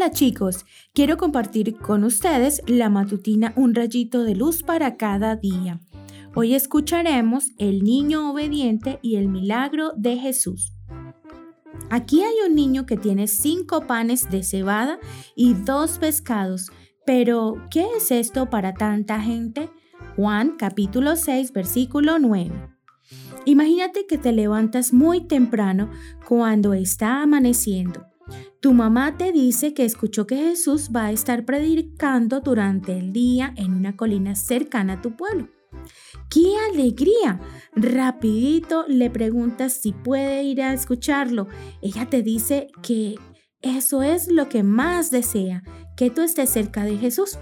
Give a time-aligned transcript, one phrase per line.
[0.00, 5.80] Hola chicos, quiero compartir con ustedes la matutina Un rayito de luz para cada día.
[6.36, 10.72] Hoy escucharemos El niño obediente y el milagro de Jesús.
[11.90, 15.00] Aquí hay un niño que tiene cinco panes de cebada
[15.34, 16.70] y dos pescados,
[17.04, 19.68] pero ¿qué es esto para tanta gente?
[20.14, 22.52] Juan capítulo 6 versículo 9.
[23.46, 25.90] Imagínate que te levantas muy temprano
[26.24, 28.06] cuando está amaneciendo
[28.60, 33.52] tu mamá te dice que escuchó que Jesús va a estar predicando durante el día
[33.56, 35.48] en una colina cercana a tu pueblo.
[36.28, 37.40] ¡Qué alegría!
[37.74, 41.46] Rapidito le preguntas si puede ir a escucharlo.
[41.82, 43.14] Ella te dice que
[43.62, 45.62] eso es lo que más desea,
[45.96, 47.38] que tú estés cerca de Jesús.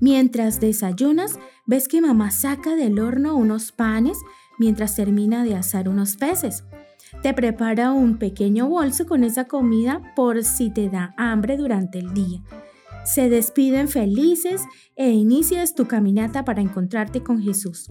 [0.00, 4.18] Mientras desayunas, ves que mamá saca del horno unos panes
[4.58, 6.64] mientras termina de asar unos peces.
[7.20, 12.14] Te prepara un pequeño bolso con esa comida por si te da hambre durante el
[12.14, 12.42] día.
[13.04, 14.62] Se despiden felices
[14.96, 17.88] e inicias tu caminata para encontrarte con Jesús.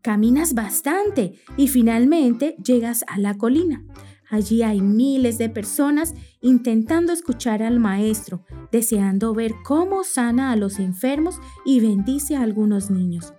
[0.00, 3.84] Caminas bastante y finalmente llegas a la colina.
[4.30, 10.78] Allí hay miles de personas intentando escuchar al Maestro, deseando ver cómo sana a los
[10.78, 13.34] enfermos y bendice a algunos niños.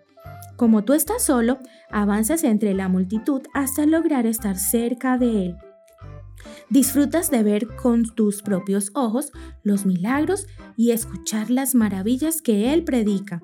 [0.55, 5.57] Como tú estás solo, avanzas entre la multitud hasta lograr estar cerca de Él.
[6.69, 9.31] Disfrutas de ver con tus propios ojos
[9.63, 10.47] los milagros
[10.77, 13.43] y escuchar las maravillas que Él predica.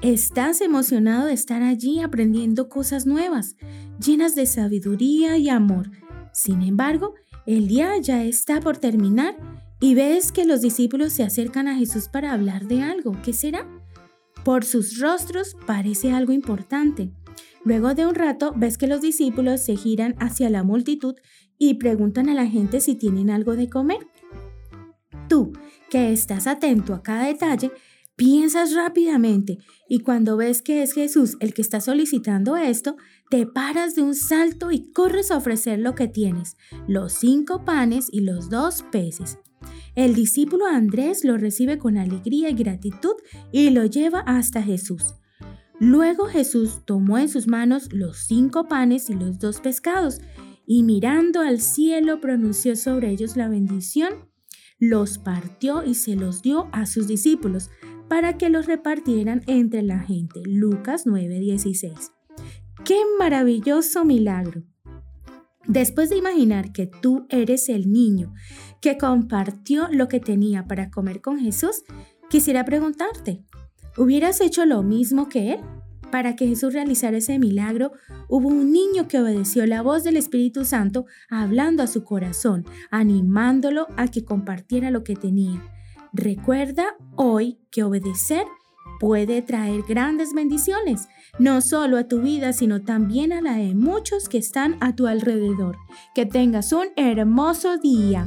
[0.00, 3.56] Estás emocionado de estar allí aprendiendo cosas nuevas,
[4.04, 5.90] llenas de sabiduría y amor.
[6.32, 7.14] Sin embargo,
[7.46, 9.36] el día ya está por terminar
[9.80, 13.12] y ves que los discípulos se acercan a Jesús para hablar de algo.
[13.22, 13.66] ¿Qué será?
[14.44, 17.10] Por sus rostros parece algo importante.
[17.64, 21.14] Luego de un rato ves que los discípulos se giran hacia la multitud
[21.58, 24.06] y preguntan a la gente si tienen algo de comer.
[25.28, 25.52] Tú,
[25.88, 27.72] que estás atento a cada detalle,
[28.16, 32.96] piensas rápidamente y cuando ves que es Jesús el que está solicitando esto,
[33.30, 38.08] te paras de un salto y corres a ofrecer lo que tienes, los cinco panes
[38.12, 39.38] y los dos peces.
[39.94, 43.14] El discípulo Andrés lo recibe con alegría y gratitud
[43.52, 45.14] y lo lleva hasta Jesús.
[45.78, 50.20] Luego Jesús tomó en sus manos los cinco panes y los dos pescados
[50.66, 54.30] y mirando al cielo pronunció sobre ellos la bendición,
[54.78, 57.70] los partió y se los dio a sus discípulos
[58.08, 60.42] para que los repartieran entre la gente.
[60.44, 62.12] Lucas 9:16.
[62.84, 64.62] ¡Qué maravilloso milagro!
[65.66, 68.34] Después de imaginar que tú eres el niño
[68.80, 71.84] que compartió lo que tenía para comer con Jesús,
[72.28, 73.42] quisiera preguntarte,
[73.96, 75.60] ¿hubieras hecho lo mismo que él?
[76.10, 77.92] Para que Jesús realizara ese milagro,
[78.28, 83.88] hubo un niño que obedeció la voz del Espíritu Santo hablando a su corazón, animándolo
[83.96, 85.60] a que compartiera lo que tenía.
[86.12, 88.44] Recuerda hoy que obedecer
[89.00, 91.08] puede traer grandes bendiciones,
[91.38, 95.06] no solo a tu vida, sino también a la de muchos que están a tu
[95.06, 95.76] alrededor.
[96.14, 98.26] Que tengas un hermoso día.